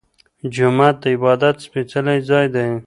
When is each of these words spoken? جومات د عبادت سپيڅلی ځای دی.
جومات 0.53 0.95
د 1.03 1.05
عبادت 1.15 1.55
سپيڅلی 1.65 2.17
ځای 2.29 2.45
دی. 2.55 2.69